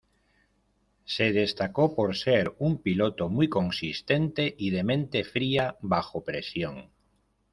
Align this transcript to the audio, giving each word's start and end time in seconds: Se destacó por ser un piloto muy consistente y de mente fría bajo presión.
Se 1.05 1.31
destacó 1.31 1.93
por 1.93 2.15
ser 2.15 2.55
un 2.57 2.79
piloto 2.81 3.29
muy 3.29 3.49
consistente 3.49 4.55
y 4.57 4.71
de 4.71 4.83
mente 4.83 5.23
fría 5.23 5.77
bajo 5.79 6.23
presión. 6.23 6.89